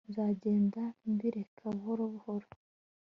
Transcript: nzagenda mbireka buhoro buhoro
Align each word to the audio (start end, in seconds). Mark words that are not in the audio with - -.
nzagenda 0.09 0.81
mbireka 1.11 1.63
buhoro 1.75 2.03
buhoro 2.13 2.47